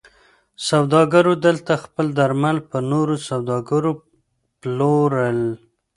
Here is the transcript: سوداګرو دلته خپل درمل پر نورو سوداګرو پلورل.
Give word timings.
سوداګرو 0.69 1.33
دلته 1.45 1.73
خپل 1.83 2.05
درمل 2.19 2.57
پر 2.69 2.81
نورو 2.91 3.15
سوداګرو 3.29 3.91
پلورل. 4.59 5.39